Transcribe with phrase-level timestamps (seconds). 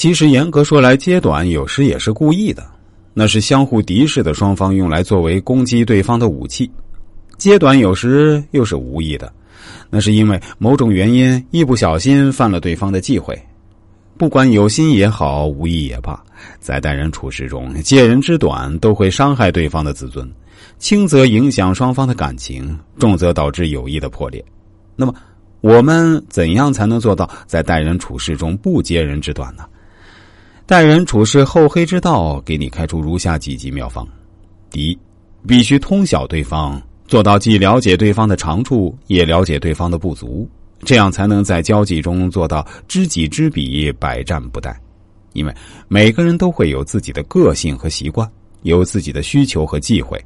[0.00, 2.66] 其实严格说来，揭短有时也是故意的，
[3.12, 6.70] 那是相互敌视的双方用来作为攻击对方的武器。
[7.36, 9.30] 揭短有时又是无意的，
[9.90, 13.38] 那是因为某种原因一不小心犯了对方的忌讳。
[14.16, 16.18] 不管有心也好，无意也罢，
[16.60, 20.26] 在待人处事中，揭人之短都会伤害对方的自尊，
[20.78, 24.42] 轻则影响双方的感情，重则导致友谊的破裂。
[24.96, 25.14] 那么，
[25.60, 29.64] 我们怎样才能做到在待人处事中不揭人之短呢？
[30.70, 34.06] 待人处事厚黑之道，给你开出如下几级妙方：
[34.70, 34.96] 第一，
[35.44, 40.48] 必须通晓对方，做到既了解对方的长处，也了解对方的不足，
[40.84, 44.72] 这样才能在交际中做到知己知彼，百战不殆。
[45.32, 45.52] 因为
[45.88, 48.30] 每个人都会有自己的个性和习惯，
[48.62, 50.16] 有自己的需求和忌讳。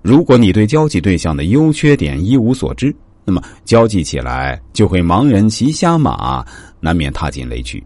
[0.00, 6.42] 如果你对交际对象的优缺点一无所知，那么交际起来就会盲人骑瞎马，
[6.80, 7.84] 难免踏进雷区。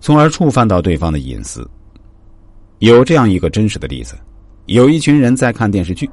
[0.00, 1.68] 从而触犯到对方的隐私。
[2.78, 4.14] 有这样一个真实的例子：
[4.66, 6.08] 有一群人在看电视剧，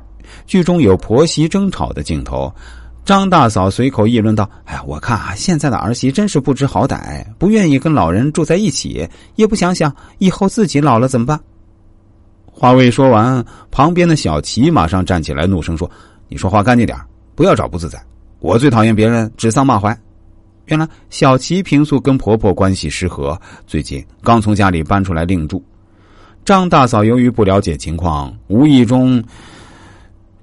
[0.46, 2.52] 剧中有婆媳争吵的镜头。
[3.04, 11.40] 张大嫂随口议论道：“哎，我看啊，现在的儿媳真是不知好歹，不愿意跟老人住在一起，也不想想以后自己老了怎么办。”
[12.52, 15.88] 话未说完，旁边的小齐马上站起来，怒声说
[16.30, 16.98] ：“你说话干净点
[17.36, 18.04] 不要找不自在。
[18.40, 19.96] 我最讨厌别人指桑骂槐。”
[20.66, 25.64] 原来小琪平素跟婆婆关系失和，最近刚从家里搬出来另住。
[26.44, 29.24] 张大嫂由于不了解情况，无意中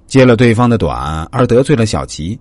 [0.07, 2.39] 揭了对方的短，而得罪了小琪，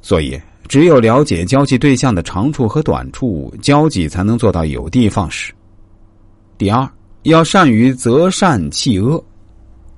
[0.00, 5.52] 所以只有了解交际对象的长处和短处，交际才能做到有的放矢。
[6.58, 6.88] 第二，
[7.22, 9.22] 要善于择善弃恶，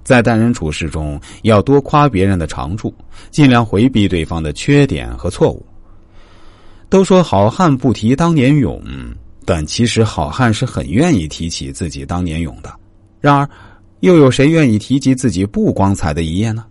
[0.03, 2.95] 在待人处事中要多夸别人的长处，
[3.31, 5.65] 尽量回避对方的缺点和错误。
[6.95, 8.81] 都说好汉不提当年勇，
[9.45, 12.73] 但其实好汉是很愿意提起自己当年勇的。
[13.21, 13.51] 然而，
[13.99, 16.65] 又有谁愿意提及自己不光彩的一页呢？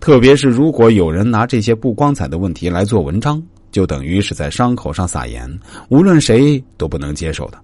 [0.00, 5.46] 特别是如果有人拿这些不光彩的问题来做文章，就等于是在伤口上撒盐，
[5.90, 7.58] 无论谁都不能接受的。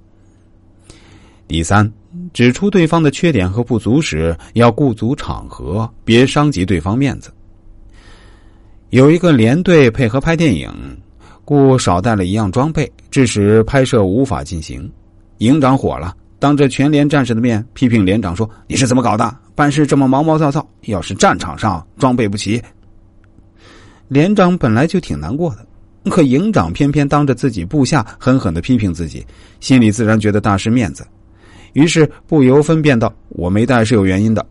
[1.48, 1.90] 第三，
[2.34, 7.32] 指出对方的缺点和不足时，要顾足场合，别伤及对方面子。
[8.90, 10.70] 有一个连队配合拍电影。
[11.44, 14.90] 故少带了一样装备，致使拍摄无法进行。
[15.38, 19.36] 营长火了，当着全连战士的面批评连长说：“你是怎么搞的？
[19.54, 22.62] 办事这么毛毛躁躁，要是战场上装备不齐。”
[24.08, 29.26] 连长本来就挺难过的，可营长偏偏当着自己部下狠狠的批评自己，
[29.58, 31.04] 心里自然觉得大失面子，
[31.72, 34.46] 于是不由分辨道：“我没带是有原因的，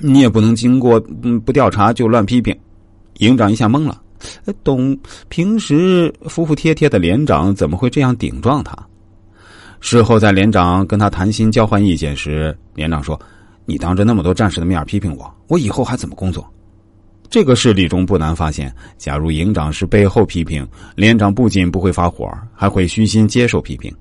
[0.00, 2.56] 你也不能经过嗯不调查就乱批评。”
[3.18, 4.00] 营长一下懵了。
[4.64, 4.96] 懂，
[5.28, 8.76] 平时服服帖帖的连长怎么会这样顶撞他？
[9.80, 13.20] 事后在连长跟他谈心交换意见时，连长说
[13.66, 16.44] ：“你当着那么多战士的面批评我，我以后还怎么工作？”
[17.28, 23.94] 这个事例中不难发现，假如营长是背后批评连长，不仅不会发火，还会虚心接受批评。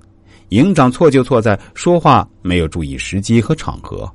[0.50, 4.09] 营长错就错在说话没有注意时机和场合。